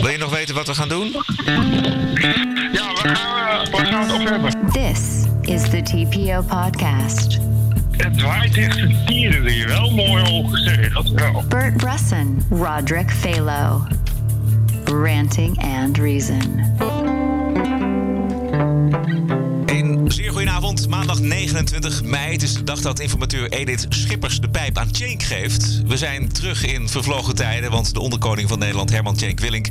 [0.00, 1.06] Wil je nog weten wat we gaan doen?
[2.72, 4.70] Ja, waar gaan we, waar gaan we het over hebben?
[4.72, 7.38] This is the TPO podcast.
[7.96, 9.66] Het draait echt een tieren hier.
[9.66, 10.48] Wel mooi
[10.92, 11.44] dat wel.
[11.48, 13.86] Bert Bresson, Roderick Phalo.
[14.84, 16.68] Ranting and Reason.
[20.70, 22.32] Een goedenavond, maandag 29 mei.
[22.32, 25.82] Het is de dag dat informateur Edith Schippers de pijp aan Cenk geeft.
[25.86, 29.68] We zijn terug in vervlogen tijden, want de onderkoning van Nederland, Herman Cenk Willink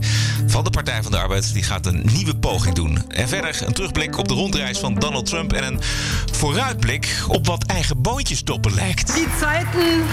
[0.48, 3.04] van de Partij van de Arbeid, die gaat een nieuwe poging doen.
[3.10, 5.80] En verder een terugblik op de rondreis van Donald Trump en een
[6.32, 9.14] vooruitblik op wat eigen boontjes stoppen lijkt.
[9.14, 10.04] Die Zeiten,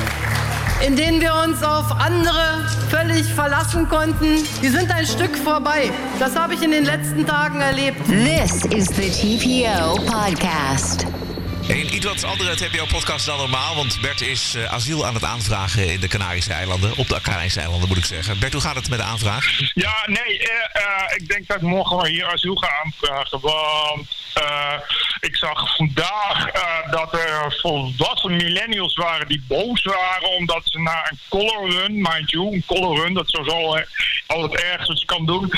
[0.81, 5.91] in denen wir uns auf andere völlig verlassen konnten, die sind ein Stück vorbei.
[6.19, 7.97] Das habe ich in den letzten Tagen erlebt.
[8.07, 10.76] This is the TPO podcast.
[10.77, 11.26] Podcast.
[11.69, 15.93] Een iets wat andere TPO-podcast dan normaal, want Bert is eh, asiel aan het aanvragen
[15.93, 16.97] in de Canarische eilanden.
[16.97, 18.39] Op de Canarische eilanden moet ik zeggen.
[18.39, 19.59] Bert, hoe gaat het met de aanvraag?
[19.75, 23.41] Ja, nee, eh, eh, ik denk dat ik morgen wel hier asiel ga aanvragen.
[23.41, 24.09] Want
[25.21, 26.51] ik zag vandaag
[26.91, 32.31] dat er volwassen millennials waren die boos waren omdat ze na een color run, mind
[32.31, 33.83] you, een color run, dat is eh,
[34.27, 35.53] al het ergste wat je kan doen,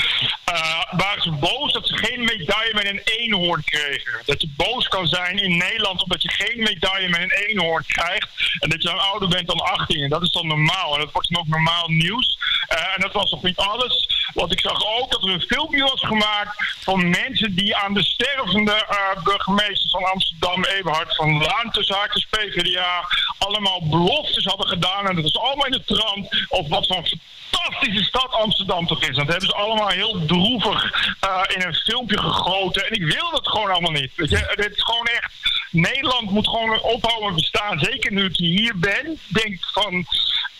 [0.91, 4.21] waren ze boos dat ze geen medaille met een eenhoorn kregen.
[4.25, 8.29] Dat je boos kan zijn in Nederland omdat je geen medaille met een eenhoorn krijgt
[8.59, 10.03] en dat je dan ouder bent dan 18.
[10.03, 12.37] En dat is dan normaal en dat wordt dan ook normaal nieuws.
[12.67, 14.07] Eh, en dat was nog niet alles.
[14.33, 18.03] Want ik zag ook dat er een filmpje was gemaakt van mensen die aan de
[18.03, 25.07] stervende eh, burgemeester van Amsterdam, Eberhard van Laan, tussen haakjes PvdA, allemaal beloftes hadden gedaan.
[25.07, 27.05] En dat was allemaal in de trant of wat van
[27.51, 29.15] fantastische stad Amsterdam toch is.
[29.15, 32.85] Dat hebben ze allemaal heel droevig eh, in een filmpje gegoten.
[32.85, 34.11] En ik wil dat gewoon allemaal niet.
[34.15, 35.31] Weet je, dit is gewoon echt...
[35.71, 37.79] Nederland moet gewoon ophouden bestaan.
[37.79, 39.19] Zeker nu ik hier ben.
[39.27, 40.05] Denk van...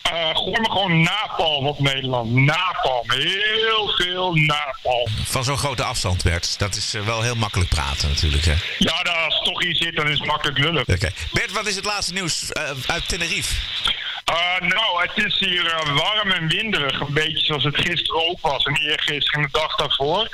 [0.02, 2.32] eh gooi me gewoon napalm op Nederland.
[2.32, 3.10] Napalm.
[3.10, 5.08] Heel veel napalm.
[5.24, 6.58] Van zo'n grote afstand, Bert.
[6.58, 8.44] Dat is eh, wel heel makkelijk praten natuurlijk.
[8.44, 8.54] Hè?
[8.78, 10.82] Ja, nou, als het toch hier zit, dan is het makkelijk lullen.
[10.82, 11.10] Oké.
[11.32, 13.54] Bert, wat is het laatste nieuws eh, uit Tenerife?
[14.60, 17.00] Nou, het is hier warm en winderig.
[17.00, 18.64] Een beetje zoals het gisteren ook was.
[18.64, 20.28] En eergisteren en de dag daarvoor.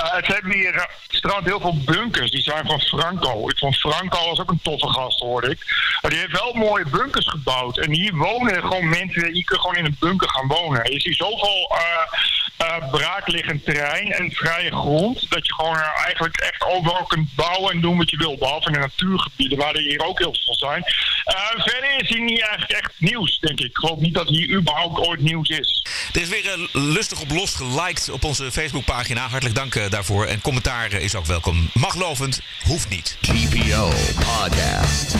[0.00, 2.30] Eh, het hebben hier uh, strand heel veel bunkers.
[2.30, 3.48] Die zijn van Franco.
[3.48, 5.58] Ik vond Franco was ook een toffe gast, hoorde ik.
[6.00, 7.78] Maar die heeft wel mooie bunkers gebouwd.
[7.78, 9.34] En hier wonen gewoon mensen.
[9.34, 10.92] Je kunt gewoon in een bunker gaan wonen.
[10.92, 15.30] Je ziet zoveel eh, eh, braakliggend terrein en vrije grond.
[15.30, 18.36] Dat je gewoon eh, eigenlijk echt overal kunt bouwen en doen wat je wil.
[18.38, 20.84] Behalve in de natuurgebieden, waar er hier ook heel veel zijn.
[21.30, 23.66] Eh, verder is hier niet eigenlijk echt nieuws, denk ik.
[23.66, 25.86] Ik geloof niet dat hier überhaupt ooit nieuws is.
[26.12, 29.28] Er is weer eh, lustig op los geliked op onze Facebookpagina.
[29.28, 30.26] Hartelijk dank eh, daarvoor.
[30.26, 31.70] En commentaar eh, is ook welkom.
[31.74, 33.16] Maglovend, hoeft niet.
[33.20, 35.14] TPO Podcast.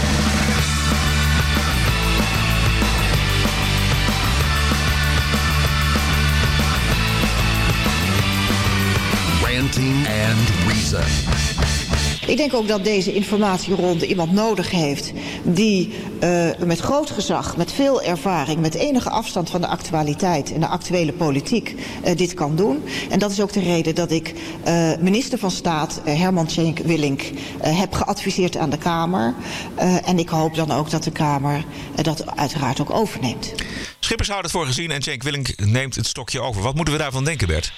[9.42, 11.89] Ranting and Reason.
[12.30, 17.72] Ik denk ook dat deze informatieronde iemand nodig heeft die eh, met groot gezag, met
[17.72, 22.56] veel ervaring, met enige afstand van de actualiteit en de actuele politiek eh, dit kan
[22.56, 22.82] doen.
[23.10, 27.22] En dat is ook de reden dat ik eh, minister van Staat Herman Tjenk Willink
[27.60, 29.34] heb geadviseerd aan de Kamer.
[30.04, 31.64] En ik hoop dan ook dat de Kamer
[32.02, 33.52] dat uiteraard ook overneemt.
[34.00, 36.62] Schippers houden het voor gezien en Cenk Willink neemt het stokje over.
[36.62, 37.72] Wat moeten we daarvan denken, Bert?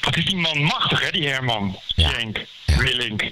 [0.00, 1.78] Wat is die man machtig, hè, die Herman.
[1.86, 2.10] Ja.
[2.10, 2.76] Henk, Ja.
[2.76, 3.22] Willink.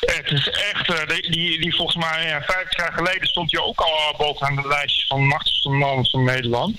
[0.00, 3.60] Het is echt, eh, die, die, die volgens mij ja, 50 jaar geleden stond hij
[3.60, 6.78] ook al bovenaan de lijstje van machtigste mannen van Nederland.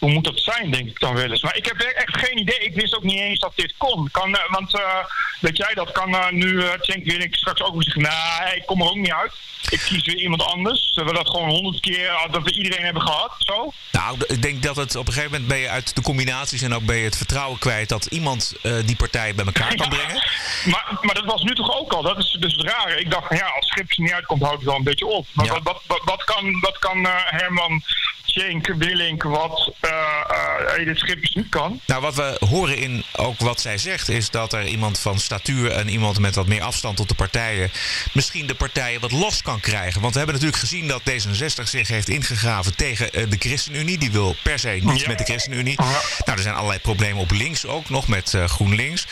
[0.00, 1.42] Hoe moet dat zijn, denk ik dan wel eens.
[1.42, 2.58] Maar ik heb echt geen idee.
[2.58, 4.08] Ik wist ook niet eens dat dit kon.
[4.10, 5.04] Kan, eh, want eh,
[5.40, 8.02] weet jij, dat kan eh, nu Cenk Willink straks ook weer zeggen.
[8.02, 9.32] Nou, ik kom er ook niet uit.
[9.70, 10.90] Ik kies weer iemand anders.
[10.94, 13.72] Zullen we dat gewoon honderd keer, dat we iedereen hebben gehad, zo?
[13.92, 16.74] Nou, ik denk dat het op een gegeven moment ben je uit de combinaties en
[16.74, 20.22] ook ben je het vertrouwen kwijt dat iemand die partij bij elkaar kan brengen.
[20.64, 22.02] Maar, maar dat was nu toch ook al.
[22.02, 23.00] Dat is dus het rare.
[23.00, 25.26] Ik dacht, van, ja, als Schips er niet uitkomt, houdt het wel een beetje op.
[25.32, 25.52] Maar Ja.
[25.52, 27.82] wat, wat, wat, wat kan, wat kan eh, Herman
[28.24, 31.80] Schenk, Willink, wat eh eh, Edith Schippers niet kan?
[31.86, 35.70] Nou, wat we horen in ook wat zij zegt, is dat er iemand van statuur
[35.70, 37.70] en iemand met wat meer afstand tot de partijen
[38.12, 40.00] misschien de partijen wat los kan krijgen.
[40.00, 43.98] Want we hebben natuurlijk gezien dat D66 zich heeft ingegraven tegen de ChristenUnie.
[43.98, 45.08] Die wil per se niets Ja.
[45.08, 45.74] met de ChristenUnie.
[45.82, 45.84] Ja.
[46.24, 49.06] Nou, er zijn allerlei problemen op links ook nog met GroenLinks.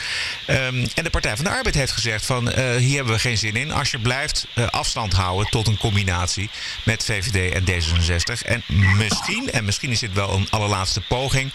[0.47, 3.57] Ehm, en de Partij van de Arbeid heeft gezegd van hier hebben we geen zin
[3.57, 3.73] in.
[3.73, 6.51] Als je blijft afstand houden tot een combinatie
[6.85, 8.47] met VVD en D66.
[8.47, 8.63] En
[8.97, 11.53] misschien, en misschien is dit wel een allerlaatste poging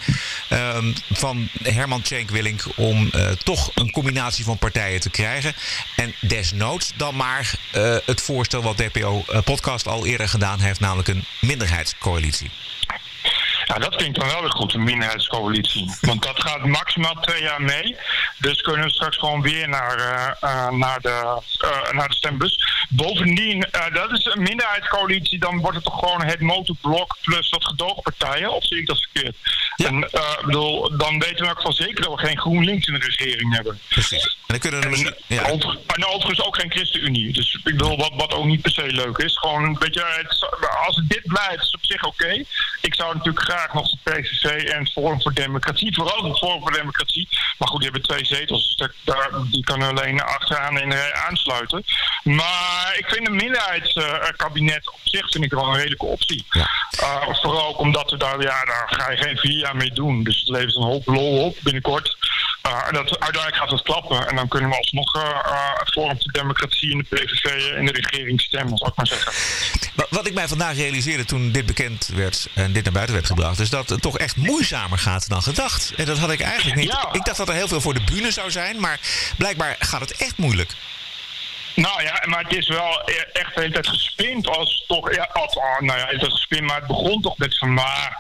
[0.50, 5.54] ehm, van Herman Tjenk Willink om eh, toch een combinatie van partijen te krijgen.
[5.96, 10.80] En desnoods dan maar eh, het voorstel wat DPO eh, Podcast al eerder gedaan heeft,
[10.80, 12.50] namelijk een minderheidscoalitie.
[13.66, 15.96] Ja, dat klinkt dan wel weer goed, een minderheidscoalitie.
[16.02, 17.96] Want dat gaat maximaal twee jaar mee.
[18.38, 22.86] Dus kunnen we straks gewoon weer naar, uh, uh, naar, de, uh, naar de stembus.
[22.90, 25.40] Bovendien, dat is een minderheidscoalitie.
[25.40, 28.54] Dan wordt het toch gewoon het motorblok plus wat gedoogpartijen.
[28.54, 29.36] Of zie ik dat verkeerd?
[29.76, 29.88] Ja.
[29.88, 30.10] En,
[30.46, 33.80] bedoel, dan weten we elk geval zeker dat we geen GroenLinks in de regering hebben.
[33.90, 34.24] Precies.
[34.26, 35.16] En dan kunnen we misschien...
[35.28, 35.44] Ja.
[35.44, 37.34] En overigens ook geen ChristenUnie.
[37.34, 39.38] Dus ik bedoel, wat, wat ook niet per se leuk is.
[39.38, 40.50] Gewoon beetje, het,
[40.86, 42.44] als dit blijft, is het op zich oké.
[42.82, 46.72] Ik zou natuurlijk graag nog de PVV en Forum voor Democratie, vooral het Forum voor
[46.72, 47.28] Democratie.
[47.58, 51.14] Maar goed, die hebben twee zetels, dus daar, die kan alleen achteraan in de rij
[51.14, 51.84] aansluiten.
[52.24, 56.46] Maar ik vind een minderheidskabinet op zich vind ik wel een redelijke optie.
[56.50, 56.70] Ja.
[57.02, 60.24] Uh, vooral ook omdat we daar, ja, daar ga je geen vier jaar mee doen.
[60.24, 62.18] Dus het levert een hoop lol op binnenkort.
[62.68, 64.28] Uh, dat, uiteindelijk gaat het klappen.
[64.28, 65.22] En dan kunnen we alsnog uh,
[65.86, 69.34] Forum voor Democratie en de PVV in de regering stemmen, zal ik maar zeggen.
[70.10, 73.60] Wat ik mij vandaag realiseerde toen dit bekend werd en dit naar buiten werd gebracht,
[73.60, 75.94] is dat het toch echt moeizamer gaat dan gedacht.
[75.98, 76.92] En dat had ik eigenlijk niet.
[76.92, 77.10] Ja.
[77.12, 79.00] Ik dacht dat er heel veel voor de bühne zou zijn, maar
[79.38, 80.72] blijkbaar gaat het echt moeilijk.
[81.76, 85.16] Nou ja, maar het is wel e- echt de hele tijd gespind als toch.
[85.16, 88.18] Ja, als, oh, nou ja, het is gespind, maar het begon toch met van maar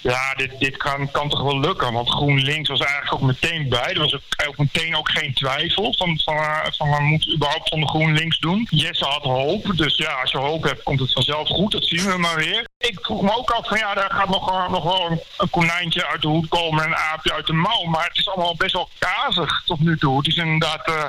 [0.00, 1.92] ja, dit, dit kan, kan toch wel lukken.
[1.92, 3.92] Want GroenLinks was eigenlijk ook meteen bij.
[3.92, 4.14] Er was
[4.46, 8.38] ook, meteen ook geen twijfel van, van, eh, van we moeten überhaupt van de GroenLinks
[8.38, 8.66] doen.
[8.70, 9.76] Jesse had hoop.
[9.76, 11.72] Dus ja, als je hoop hebt, komt het vanzelf goed.
[11.72, 12.68] Dat zien we maar weer.
[12.78, 16.06] Ik vroeg me ook af van ja, daar gaat nog, uh, nog wel een, konijntje
[16.06, 17.84] uit de hoed komen en een aapje uit de mouw.
[17.84, 20.16] Maar het is allemaal best wel kazig tot nu toe.
[20.16, 20.88] Het is inderdaad...
[20.88, 21.04] Uh,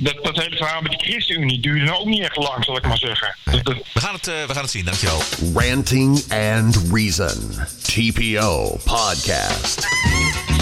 [0.00, 2.86] dat, dat hele verhaal met de ChristenUnie duurde nou ook niet echt lang, zal ik
[2.86, 3.36] maar zeggen.
[3.44, 3.62] Nee.
[3.64, 5.22] We, gaan het, uh, we gaan het zien, dankjewel.
[5.54, 7.54] Ranting and Reason.
[7.82, 9.88] TPO Podcast.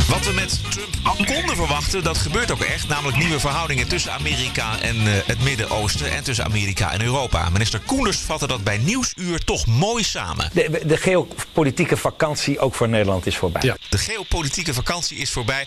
[0.09, 2.89] Wat we met Trump konden verwachten, dat gebeurt ook echt.
[2.89, 7.49] Namelijk nieuwe verhoudingen tussen Amerika en uh, het Midden-Oosten en tussen Amerika en Europa.
[7.49, 10.51] Minister Koenders vatte dat bij Nieuwsuur toch mooi samen.
[10.53, 13.63] De, de geopolitieke vakantie ook voor Nederland is voorbij.
[13.65, 15.67] Ja, de geopolitieke vakantie is voorbij.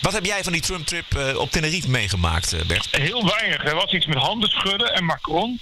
[0.00, 2.88] Wat heb jij van die Trump-trip uh, op Tenerife meegemaakt, Bert?
[2.90, 3.64] Heel weinig.
[3.64, 5.60] Er was iets met handen schudden en Macron.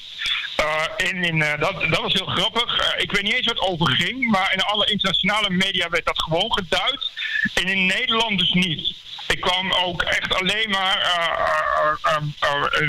[0.61, 2.95] Uh, en in, uh, dat, dat was heel grappig.
[2.95, 6.23] Uh, ik weet niet eens wat over ging, maar in alle internationale media werd dat
[6.23, 7.11] gewoon geduid.
[7.55, 8.95] En in Nederland dus niet.
[9.29, 10.97] Ik kwam ook echt alleen maar.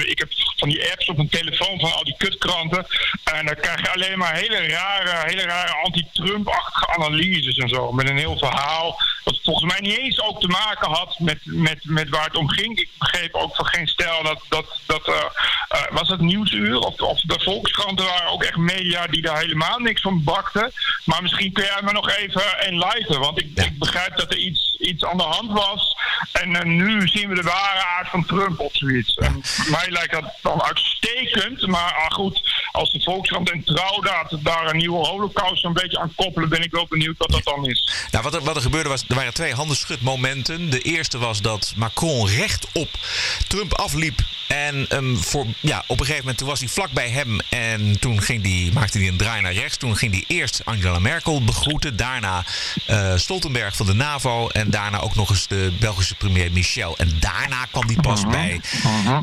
[0.06, 2.86] ik heb van die apps op mijn telefoon van al die kutkranten.
[3.24, 7.92] En dan krijg je alleen maar hele rare, hele rare anti-Trump-achtige analyses en zo.
[7.92, 8.98] Met een heel verhaal.
[9.24, 12.50] Dat volgens mij niet eens ook te maken had met, met, met waar het om
[12.50, 12.80] ging.
[12.80, 14.42] Ik begreep ook van geen stijl dat.
[14.50, 15.12] dat, dat
[15.90, 18.02] was het nieuwsuur of, of de Volkskrant.
[18.02, 20.72] waren ook echt media die daar helemaal niks van bakten.
[21.06, 23.20] Maar misschien kun jij me nog even enlighten.
[23.20, 25.96] Want ik, ik begrijp dat er iets, iets aan de hand was.
[26.32, 29.16] En uh, nu zien we de ware aard van Trump of zoiets.
[29.16, 31.68] En mij lijkt dat dan uitstekend.
[31.68, 32.42] Maar ah, goed,
[32.72, 34.02] als de Volkskrant en Trouw
[34.42, 36.50] daar een nieuwe holocaust een beetje aan koppelen...
[36.50, 38.08] ben ik wel benieuwd wat dat dan is.
[38.12, 40.70] Nou, wat, er, wat er gebeurde was, er waren twee handenschudmomenten.
[40.70, 42.90] De eerste was dat Macron recht op
[43.48, 44.20] Trump afliep.
[44.52, 47.40] En um, voor, ja, op een gegeven moment toen was hij vlak bij hem.
[47.50, 49.78] En toen ging die, maakte hij een draai naar rechts.
[49.78, 51.96] Toen ging hij eerst Angela Merkel begroeten.
[51.96, 52.46] Daarna
[52.90, 54.48] uh, Stoltenberg van de NAVO.
[54.48, 56.98] En daarna ook nog eens de Belgische premier Michel.
[56.98, 59.20] En daarna kwam hij pas bij, uh,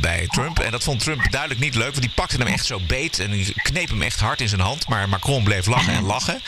[0.00, 0.58] bij Trump.
[0.58, 1.90] En dat vond Trump duidelijk niet leuk.
[1.90, 3.18] Want die pakte hem echt zo beet.
[3.18, 4.88] En die kneep hem echt hard in zijn hand.
[4.88, 6.42] Maar Macron bleef lachen en lachen.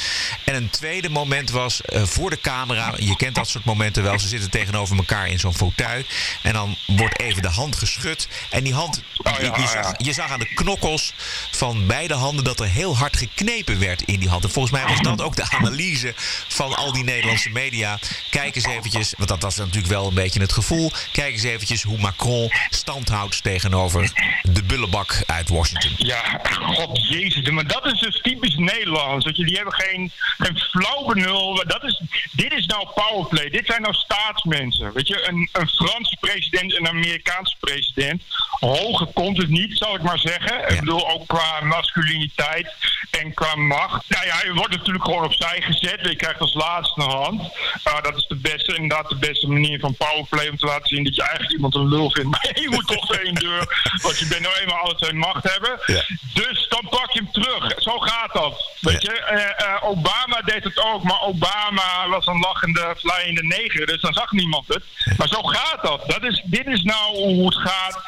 [0.44, 2.94] En een tweede moment was uh, voor de camera.
[2.98, 4.18] Je kent dat soort momenten wel.
[4.18, 6.02] Ze zitten tegenover elkaar in zo'n fauteuil.
[6.42, 8.21] En dan wordt even de hand geschud.
[8.50, 11.14] En die hand, oh, ja, je, zag, je, zag, aan de knokkels
[11.50, 14.44] van beide handen dat er heel hard geknepen werd in die hand.
[14.44, 16.12] En volgens mij was dat ook de analyse
[16.48, 17.98] van al die Nederlandse media.
[18.30, 20.92] Kijk eens eventjes, want dat was natuurlijk wel een beetje het gevoel.
[21.12, 24.12] Kijk eens eventjes hoe Macron stand houdt tegenover
[24.42, 25.92] de bullebak uit Washington.
[25.96, 29.24] Ja, god jezus, maar dat is dus typisch Nederlands.
[29.24, 31.64] Dat je, die hebben geen, geen flauw benul.
[31.66, 32.02] Dat is,
[32.32, 33.50] dit is nou powerplay.
[33.50, 34.92] Dit zijn nou staatsmensen.
[34.92, 38.11] Weet je, een, een Franse president en een Amerikaanse president.
[38.18, 38.51] saying?
[38.66, 40.58] Hoger komt het niet, zal ik maar zeggen.
[40.58, 40.66] Ja.
[40.66, 42.74] Ik bedoel, ook qua masculiniteit
[43.10, 44.04] en qua macht.
[44.08, 45.98] Nou ja, je wordt natuurlijk gewoon opzij gezet.
[46.02, 47.40] Je krijgt als laatste een hand.
[47.84, 51.04] Uh, dat is de beste, inderdaad de beste manier van powerplay om te laten zien
[51.04, 52.30] dat je eigenlijk iemand een lul vindt.
[52.30, 55.80] Maar je moet toch één deur, want je bent nou eenmaal alle twee macht hebben.
[55.86, 56.04] Ja.
[56.34, 57.82] Dus dan pak je hem terug.
[57.82, 58.70] Zo gaat dat.
[58.80, 63.86] Weet je, uh, uh, Obama deed het ook, maar Obama was een lachende, flyende neger.
[63.86, 64.84] Dus dan zag niemand het.
[65.16, 66.04] Maar zo gaat dat.
[66.06, 68.02] dat is, dit is nou hoe het gaat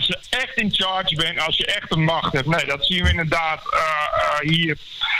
[0.00, 2.46] als je echt in charge bent, als je echt een macht hebt.
[2.46, 4.78] Nee, dat zien we inderdaad uh, uh, hier,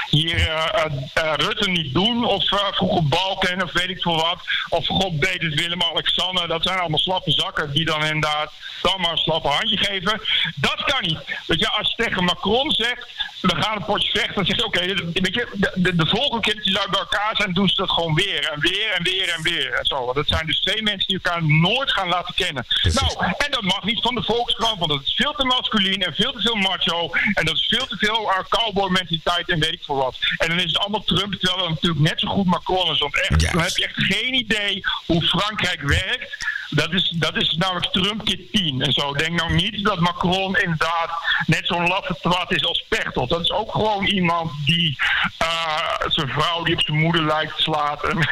[0.09, 0.85] hier eh,
[1.15, 2.25] eh, Rutte niet doen.
[2.25, 4.39] Of vroeger Balken of weet ik veel wat.
[4.69, 6.49] Of God deed het Willem-Alexander.
[6.49, 10.21] Dat zijn allemaal slappe zakken die dan inderdaad dan maar een slappe handje geven.
[10.55, 11.19] Dat kan niet.
[11.47, 13.07] Weet je, als je tegen Macron zegt,
[13.41, 16.65] we gaan een potje vechten, dan zeg je, oké, de, de, de, volgende keer dat
[16.65, 19.73] die bij elkaar zijn, doen ze dat gewoon weer en weer en weer en weer.
[19.73, 20.13] En zo.
[20.13, 22.67] Dat zijn dus twee mensen die elkaar nooit gaan laten kennen.
[22.83, 26.15] Nou, en dat mag niet van de Volkskrant, want dat is veel te masculien en
[26.15, 27.11] veel te veel macho.
[27.35, 30.17] En dat is veel te veel uh, cowboy-mentaliteit en weet ik veel wat.
[30.37, 32.99] En dan is het allemaal Trump, terwijl het natuurlijk net zo goed Macron is.
[32.99, 36.49] Want echt, dan heb je echt geen idee hoe Frankrijk werkt.
[36.71, 39.15] Dat is, dat is namelijk Trump keer 10 en zo.
[39.15, 41.11] Denk nou niet dat Macron inderdaad
[41.47, 43.29] net zo'n laffe twat is als Pechtold.
[43.29, 44.99] Dat is ook gewoon iemand die
[45.43, 48.05] uh, zijn vrouw die op zijn moeder lijkt slaat.
[48.05, 48.19] En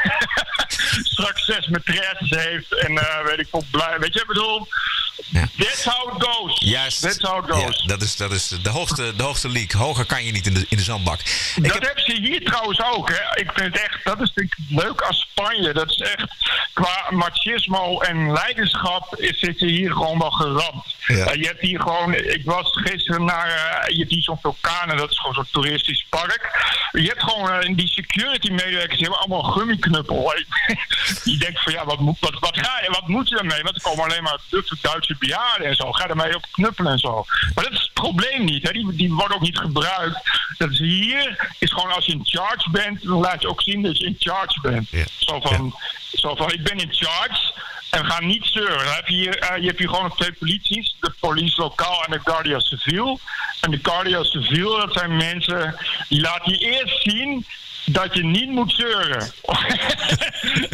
[1.03, 2.75] straks zes maîtresses heeft.
[2.75, 3.99] En uh, weet ik veel, blij.
[3.99, 4.69] Weet je, ik bedoel...
[5.31, 5.49] Ja.
[5.57, 6.61] That's how it goes.
[6.61, 7.03] Juist.
[7.03, 7.81] That's how it goes.
[7.83, 9.81] Ja, dat, is, dat is de hoogste, de hoogste league.
[9.81, 11.21] Hoger kan je niet in de, in de zandbak.
[11.21, 11.83] Ik dat heb...
[11.83, 13.09] hebben ze hier trouwens ook.
[13.09, 13.41] Hè.
[13.41, 14.33] Ik vind het echt, dat is
[14.69, 15.73] leuk als Spanje.
[15.73, 16.27] Dat is echt,
[16.73, 20.97] qua machismo en leiderschap is, zit je hier gewoon wel geramd.
[21.07, 21.15] Ja.
[21.15, 24.97] Uh, je hebt hier gewoon, ik was gisteren naar, uh, je hebt hier zo'n vulkanen,
[24.97, 26.51] dat is gewoon zo'n toeristisch park.
[26.93, 30.33] Je hebt gewoon uh, die security medewerkers, die hebben allemaal een gummiknuppel.
[31.25, 33.63] je denkt van ja, wat, moet, wat, wat, ga je, wat moet je daarmee?
[33.63, 34.39] Want er komen alleen maar
[34.81, 35.93] Duitse bejaarden en zo.
[35.93, 37.25] Ga ermee op knuppelen en zo.
[37.55, 38.63] Maar dat is het probleem niet.
[38.63, 38.73] Hè.
[38.73, 40.19] Die, die worden ook niet gebruikt.
[40.59, 43.83] Dat is hier, is gewoon als je in charge bent, dan laat je ook zien
[43.83, 44.89] dat je in charge bent.
[44.91, 45.05] Ja.
[45.19, 46.19] Zo, van, ja.
[46.19, 47.53] zo van, ik ben in charge.
[47.91, 48.85] En ga niet zeuren.
[48.85, 50.97] Dan heb je, hier, uh, je hebt hier gewoon twee polities.
[51.01, 53.21] De politie lokaal en de Guardia Civil.
[53.61, 55.77] En de Guardia Civil, dat zijn mensen
[56.09, 57.47] die laten je eerst zien
[57.91, 59.21] dat je niet moet zeuren.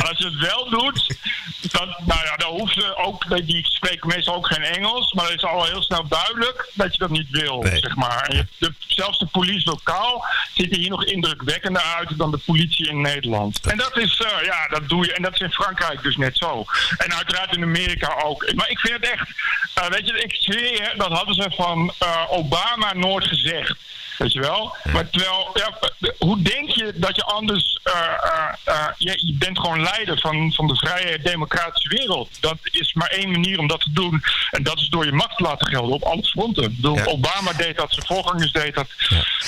[0.09, 1.17] Als je het wel doet,
[1.61, 5.35] dan, nou ja, dan hoeven ze ook, die spreken meestal ook geen Engels, maar het
[5.35, 7.79] is al heel snel duidelijk dat je dat niet wil, nee.
[7.79, 8.23] zeg maar.
[8.23, 12.39] En je, de, zelfs de politie lokaal ziet er hier nog indrukwekkender uit dan de
[12.39, 13.61] politie in Nederland.
[13.67, 16.37] En dat is, uh, ja, dat doe je, en dat is in Frankrijk dus net
[16.37, 16.65] zo.
[16.97, 18.53] En uiteraard in Amerika ook.
[18.55, 19.29] Maar ik vind het echt,
[19.79, 23.77] uh, weet je, ik zweer, dat hadden ze van uh, Obama nooit gezegd.
[24.19, 24.77] Weet je wel?
[24.85, 24.93] Ja.
[24.93, 25.79] Maar terwijl, ja,
[26.19, 27.79] hoe denk je dat je anders.
[27.85, 32.29] Uh, je, je, bent gewoon leider van, van de vrije democratische wereld.
[32.41, 34.23] Dat is maar één manier om dat te doen.
[34.51, 36.77] En dat is door je macht te laten gelden op alle fronten.
[36.81, 37.05] Ja.
[37.05, 38.87] Obama deed dat, zijn voorgangers deed dat.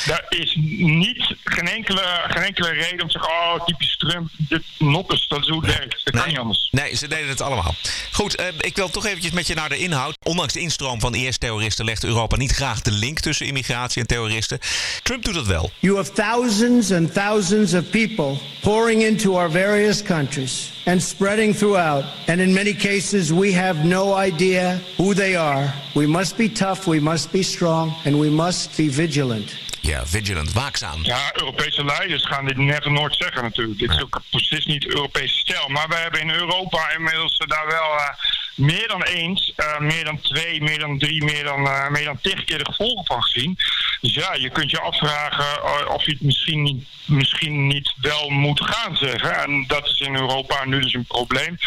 [0.07, 4.63] Daar is niet geen enkele, geen enkele reden om te zeggen: oh, typisch Trump, dit
[4.79, 6.01] noppes, dat is hoe het werkt.
[6.05, 6.23] Dat nee.
[6.23, 6.69] kan niet anders.
[6.71, 7.75] Nee, ze deden het allemaal.
[8.13, 10.17] Goed, ik wil toch eventjes met je naar de inhoud.
[10.23, 14.56] Ondanks de instroom van IS-terroristen legt Europa niet graag de link tussen immigratie en terroristen.
[15.03, 15.71] Trump doet dat wel.
[15.79, 22.05] You have thousands and thousands of people pouring into our various countries and spreading throughout.
[22.27, 25.73] And in many cases, we have no idea who they are.
[25.95, 29.55] We must be tough, we must be strong, and we must be vigilant.
[29.81, 31.05] Ja, vigilant, waakzaam.
[31.05, 33.79] Ja, Europese leiders gaan dit net nooit zeggen natuurlijk.
[33.79, 35.69] Dit is ook precies niet Europese stijl.
[35.69, 38.09] Maar we hebben in Europa inmiddels daar wel uh,
[38.57, 42.19] meer dan eens, uh, meer dan twee, meer dan drie, meer dan, uh, meer dan
[42.23, 43.59] tig keer de gevolgen van gezien.
[44.01, 48.61] Dus ja, je kunt je afvragen of je het misschien niet, misschien niet wel moet
[48.61, 49.37] gaan zeggen.
[49.37, 51.59] En dat is in Europa nu dus een probleem.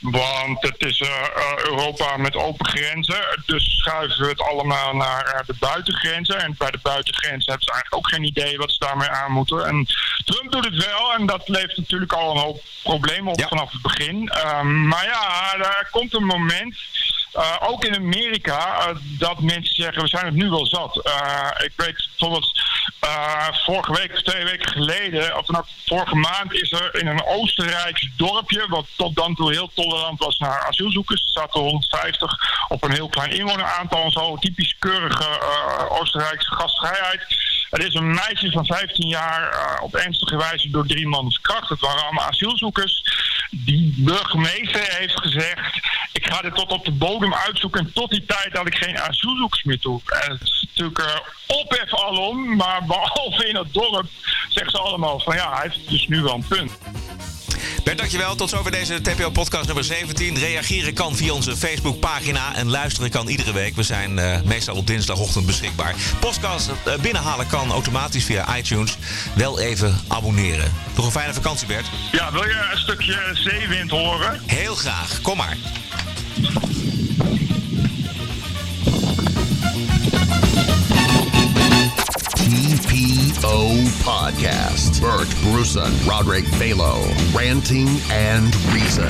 [0.00, 1.02] Want het is
[1.56, 3.42] Europa met open grenzen.
[3.46, 6.42] Dus schuiven we het allemaal naar de buitengrenzen.
[6.42, 9.66] En bij de buitengrenzen hebben ze eigenlijk ook geen idee wat ze daarmee aan moeten.
[9.66, 9.86] En
[10.24, 13.48] Trump doet het wel en dat levert natuurlijk al een hoop problemen op ja.
[13.48, 14.32] vanaf het begin.
[14.46, 16.76] Um, maar ja, daar komt een moment.
[17.36, 21.00] Uh, ook in Amerika, uh, dat mensen zeggen, we zijn het nu wel zat.
[21.06, 22.60] Uh, ik weet bijvoorbeeld,
[23.64, 28.08] vorige week of twee weken geleden, of nou, vorige maand is er in een Oostenrijks
[28.16, 32.36] dorpje, wat tot dan toe heel tolerant was naar asielzoekers, er zaten 150
[32.68, 35.40] op een heel klein inwoneraantal en zo, typisch keurige
[35.88, 37.47] Oostenrijkse gastvrijheid.
[37.70, 41.68] Er is een meisje van 15 jaar uh, op ernstige wijze door drie mannen verkracht.
[41.68, 43.04] Het waren allemaal asielzoekers.
[43.50, 45.76] Die burgemeester heeft gezegd:
[46.12, 47.80] Ik ga dit tot op de bodem uitzoeken.
[47.80, 50.00] En tot die tijd had ik geen asielzoekers meer toe.
[50.06, 52.56] En het is natuurlijk uh, ophef alom.
[52.56, 54.06] Maar behalve in het dorp
[54.48, 56.78] zeggen ze allemaal: van ja, hij heeft dus nu wel een punt.
[57.88, 58.34] Bert, dankjewel.
[58.34, 60.38] Tot zover deze TPO-podcast nummer 17.
[60.38, 63.76] Reageren kan via onze Facebookpagina en luisteren kan iedere week.
[63.76, 65.94] We zijn uh, meestal op dinsdagochtend beschikbaar.
[66.20, 68.98] Podcast uh, binnenhalen kan automatisch via iTunes.
[69.34, 70.72] Wel even abonneren.
[70.96, 71.86] Nog een fijne vakantie, Bert.
[72.12, 74.40] Ja, wil je een stukje zeewind horen?
[74.46, 75.20] Heel graag.
[75.20, 75.56] Kom maar.
[84.28, 85.00] Podcast.
[85.00, 87.02] Bert Bruson, Roderick Balo,
[87.34, 89.08] ranting and reason.